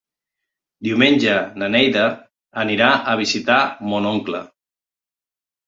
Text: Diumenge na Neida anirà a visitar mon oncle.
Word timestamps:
Diumenge 0.87 1.35
na 1.65 1.67
Neida 1.75 2.07
anirà 2.65 2.89
a 3.13 3.15
visitar 3.23 3.61
mon 3.95 4.11
oncle. 4.17 4.43